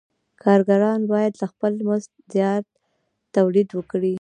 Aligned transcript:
کارګران 0.43 0.99
باید 1.11 1.33
له 1.41 1.45
خپل 1.51 1.71
مزد 1.87 2.11
زیات 2.33 2.65
تولید 3.35 3.69
وکړي 3.73 4.09